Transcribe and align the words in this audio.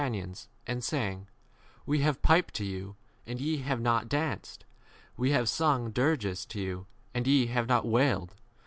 another 0.03 0.33
and 0.65 0.83
saying, 0.83 1.27
We 1.85 1.99
have 1.99 2.23
piped 2.23 2.55
to 2.55 2.65
you 2.65 2.95
and 3.27 3.39
ye 3.39 3.57
have 3.57 3.79
not 3.79 4.09
danced, 4.09 4.65
we 5.15 5.29
have 5.29 5.47
mourned 5.59 5.93
to 5.93 6.41
you 6.59 6.87
88 6.87 6.87
and 7.13 7.27
ye 7.27 7.45
have 7.45 7.67
not 7.67 7.85
wept. 7.85 8.33